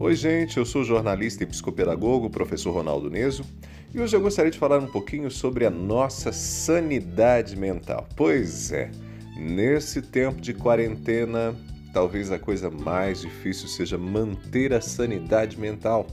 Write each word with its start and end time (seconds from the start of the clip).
Oi, 0.00 0.14
gente, 0.14 0.58
eu 0.58 0.64
sou 0.64 0.84
jornalista 0.84 1.42
e 1.42 1.46
psicopedagogo, 1.46 2.30
professor 2.30 2.70
Ronaldo 2.70 3.10
Neso, 3.10 3.44
e 3.92 4.00
hoje 4.00 4.14
eu 4.14 4.20
gostaria 4.20 4.48
de 4.48 4.56
falar 4.56 4.78
um 4.78 4.86
pouquinho 4.86 5.28
sobre 5.28 5.66
a 5.66 5.70
nossa 5.70 6.30
sanidade 6.30 7.56
mental. 7.56 8.08
Pois 8.14 8.70
é, 8.70 8.92
nesse 9.36 10.00
tempo 10.00 10.40
de 10.40 10.54
quarentena, 10.54 11.52
talvez 11.92 12.30
a 12.30 12.38
coisa 12.38 12.70
mais 12.70 13.22
difícil 13.22 13.66
seja 13.66 13.98
manter 13.98 14.72
a 14.72 14.80
sanidade 14.80 15.58
mental. 15.58 16.06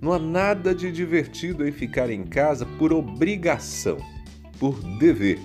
Não 0.00 0.14
há 0.14 0.18
nada 0.18 0.74
de 0.74 0.90
divertido 0.90 1.68
em 1.68 1.72
ficar 1.72 2.08
em 2.08 2.24
casa 2.24 2.64
por 2.78 2.90
obrigação, 2.90 3.98
por 4.58 4.80
dever. 4.98 5.38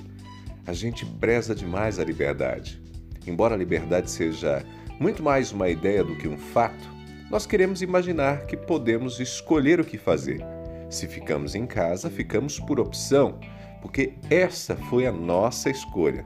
A 0.65 0.71
gente 0.71 1.05
preza 1.05 1.53
demais 1.53 1.99
a 1.99 2.05
liberdade. 2.05 2.81
Embora 3.27 3.53
a 3.53 3.57
liberdade 3.57 4.09
seja 4.09 4.65
muito 4.97 5.21
mais 5.21 5.51
uma 5.51 5.67
ideia 5.67 6.05
do 6.05 6.15
que 6.15 6.25
um 6.25 6.37
fato, 6.37 6.94
nós 7.29 7.45
queremos 7.45 7.81
imaginar 7.81 8.45
que 8.45 8.55
podemos 8.55 9.19
escolher 9.19 9.79
o 9.79 9.85
que 9.85 9.97
fazer. 9.97 10.45
Se 10.89 11.07
ficamos 11.07 11.55
em 11.55 11.65
casa, 11.65 12.09
ficamos 12.09 12.59
por 12.59 12.79
opção, 12.79 13.39
porque 13.81 14.13
essa 14.29 14.75
foi 14.75 15.07
a 15.07 15.11
nossa 15.11 15.69
escolha. 15.69 16.25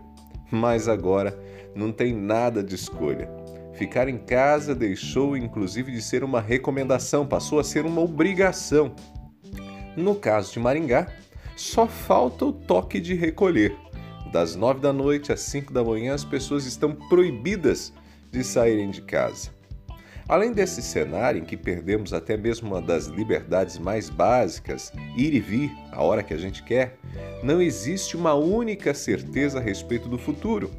Mas 0.52 0.88
agora 0.88 1.40
não 1.74 1.92
tem 1.92 2.14
nada 2.14 2.62
de 2.62 2.76
escolha. 2.76 3.30
Ficar 3.74 4.10
em 4.10 4.18
casa 4.18 4.76
deixou 4.76 5.38
inclusive 5.38 5.92
de 5.92 6.02
ser 6.02 6.24
uma 6.24 6.42
recomendação, 6.42 7.26
passou 7.26 7.60
a 7.60 7.64
ser 7.64 7.86
uma 7.86 8.02
obrigação. 8.02 8.94
No 9.96 10.16
caso 10.16 10.52
de 10.52 10.60
Maringá, 10.60 11.08
só 11.56 11.88
falta 11.88 12.46
o 12.46 12.52
toque 12.52 13.00
de 13.00 13.14
recolher. 13.16 13.76
Das 14.34 14.56
nove 14.56 14.82
da 14.82 14.92
noite 14.92 15.32
às 15.32 15.40
cinco 15.40 15.72
da 15.72 15.84
manhã, 15.84 16.14
as 16.14 16.26
pessoas 16.26 16.66
estão 16.66 16.94
proibidas 16.94 17.94
de 18.32 18.44
saírem 18.44 18.92
de 18.92 19.02
casa. 19.02 19.59
Além 20.30 20.54
desse 20.54 20.84
cenário 20.84 21.42
em 21.42 21.44
que 21.44 21.58
perdemos 21.58 22.14
até 22.14 22.38
mesmo 22.38 22.68
uma 22.68 22.80
das 22.80 23.08
liberdades 23.08 23.80
mais 23.80 24.12
básicas, 24.12 24.94
ir 25.18 25.34
e 25.34 25.40
vir 25.40 25.72
a 25.92 26.04
hora 26.04 26.22
que 26.22 26.36
a 26.36 26.38
gente 26.38 26.62
quer, 26.62 27.00
não 27.42 27.60
existe 27.60 28.16
uma 28.16 28.36
única 28.36 28.94
certeza 28.94 29.58
a 29.58 29.62
respeito 29.62 30.08
do 30.08 30.20
futuro. 30.20 30.70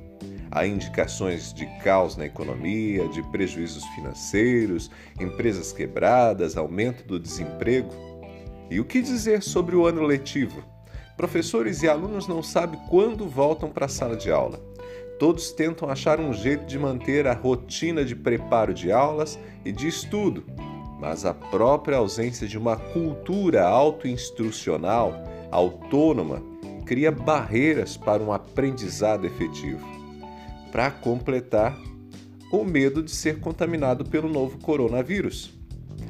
Há 0.52 0.64
indicações 0.64 1.52
de 1.52 1.66
caos 1.82 2.16
na 2.16 2.26
economia, 2.26 3.08
de 3.08 3.24
prejuízos 3.30 3.84
financeiros, 3.86 4.88
empresas 5.18 5.72
quebradas, 5.72 6.56
aumento 6.56 7.04
do 7.04 7.18
desemprego. 7.18 7.90
E 8.70 8.78
o 8.78 8.84
que 8.84 9.02
dizer 9.02 9.42
sobre 9.42 9.74
o 9.74 9.84
ano 9.84 10.02
letivo? 10.02 10.62
Professores 11.16 11.82
e 11.82 11.88
alunos 11.88 12.28
não 12.28 12.40
sabem 12.40 12.78
quando 12.88 13.28
voltam 13.28 13.68
para 13.68 13.86
a 13.86 13.88
sala 13.88 14.16
de 14.16 14.30
aula. 14.30 14.60
Todos 15.20 15.52
tentam 15.52 15.90
achar 15.90 16.18
um 16.18 16.32
jeito 16.32 16.64
de 16.64 16.78
manter 16.78 17.26
a 17.26 17.34
rotina 17.34 18.02
de 18.06 18.16
preparo 18.16 18.72
de 18.72 18.90
aulas 18.90 19.38
e 19.62 19.70
de 19.70 19.86
estudo, 19.86 20.42
mas 20.98 21.26
a 21.26 21.34
própria 21.34 21.98
ausência 21.98 22.48
de 22.48 22.56
uma 22.56 22.74
cultura 22.74 23.66
autoinstrucional, 23.66 25.12
autônoma, 25.50 26.42
cria 26.86 27.12
barreiras 27.12 27.98
para 27.98 28.22
um 28.22 28.32
aprendizado 28.32 29.26
efetivo. 29.26 29.86
Para 30.72 30.90
completar, 30.90 31.78
o 32.50 32.64
medo 32.64 33.02
de 33.02 33.10
ser 33.10 33.40
contaminado 33.40 34.06
pelo 34.06 34.26
novo 34.26 34.56
coronavírus. 34.56 35.52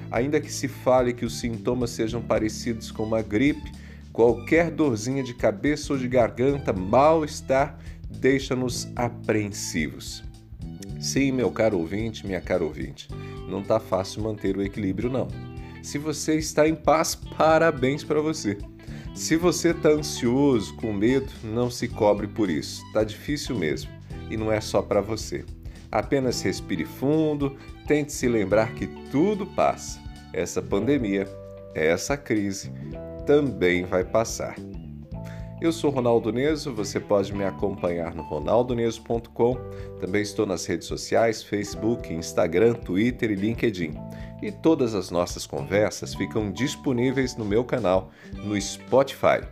Ainda 0.09 0.41
que 0.41 0.53
se 0.53 0.69
fale 0.69 1.13
que 1.13 1.25
os 1.25 1.41
sintomas 1.41 1.91
sejam 1.91 2.23
parecidos 2.23 2.93
com 2.93 3.03
uma 3.03 3.23
gripe, 3.23 3.73
qualquer 4.13 4.71
dorzinha 4.71 5.25
de 5.25 5.35
cabeça 5.35 5.93
ou 5.93 5.99
de 5.99 6.07
garganta, 6.07 6.73
mal-estar 6.73 7.77
deixa-nos 8.11 8.89
apreensivos. 8.97 10.23
Sim, 11.01 11.33
meu 11.33 11.51
caro 11.51 11.79
ouvinte, 11.79 12.27
minha 12.27 12.41
cara 12.41 12.63
ouvinte, 12.63 13.09
não 13.49 13.61
está 13.61 13.81
fácil 13.81 14.23
manter 14.23 14.57
o 14.57 14.63
equilíbrio, 14.63 15.11
não. 15.11 15.29
Se 15.83 15.97
você 15.97 16.37
está 16.37 16.69
em 16.69 16.75
paz, 16.75 17.15
parabéns 17.15 18.05
para 18.05 18.21
você. 18.21 18.59
Se 19.15 19.37
você 19.37 19.71
está 19.71 19.89
ansioso, 19.89 20.75
com 20.77 20.93
medo, 20.93 21.31
não 21.43 21.71
se 21.71 21.89
cobre 21.89 22.27
por 22.27 22.49
isso. 22.49 22.83
Tá 22.93 23.03
difícil 23.03 23.57
mesmo. 23.57 23.91
E 24.31 24.37
não 24.37 24.53
é 24.53 24.61
só 24.61 24.83
para 24.83 25.01
você. 25.01 25.45
Apenas 25.91 26.41
respire 26.43 26.85
fundo, 26.85 27.57
tente 27.87 28.13
se 28.13 28.29
lembrar 28.29 28.75
que 28.75 28.87
tudo 29.11 29.47
passa. 29.47 30.01
Essa 30.33 30.63
pandemia, 30.63 31.27
essa 31.75 32.17
crise 32.17 32.71
também 33.27 33.85
vai 33.85 34.05
passar. 34.05 34.55
Eu 35.61 35.73
sou 35.73 35.91
Ronaldo 35.91 36.33
Neso, 36.33 36.73
você 36.73 36.99
pode 36.99 37.35
me 37.35 37.45
acompanhar 37.45 38.15
no 38.15 38.23
ronaldoneso.com. 38.23 39.57
Também 40.01 40.23
estou 40.23 40.47
nas 40.47 40.65
redes 40.65 40.89
sociais, 40.89 41.43
Facebook, 41.43 42.11
Instagram, 42.11 42.73
Twitter 42.73 43.31
e 43.31 43.35
LinkedIn. 43.35 43.93
E 44.41 44.51
todas 44.51 44.95
as 44.95 45.11
nossas 45.11 45.47
conversas 45.47 46.15
ficam 46.15 46.51
disponíveis 46.51 47.37
no 47.37 47.45
meu 47.45 47.63
canal 47.63 48.11
no 48.43 48.59
Spotify. 48.59 49.47